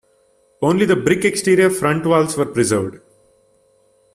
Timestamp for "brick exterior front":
0.95-2.07